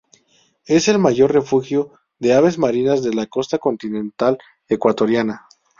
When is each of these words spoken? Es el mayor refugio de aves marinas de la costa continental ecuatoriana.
Es 0.65 0.87
el 0.87 0.97
mayor 0.97 1.31
refugio 1.31 1.91
de 2.17 2.33
aves 2.33 2.57
marinas 2.57 3.03
de 3.03 3.13
la 3.13 3.27
costa 3.27 3.59
continental 3.59 4.39
ecuatoriana. 4.67 5.45